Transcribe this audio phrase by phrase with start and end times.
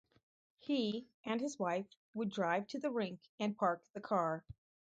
[0.57, 4.43] He and his wife would drive to the rink and park the car.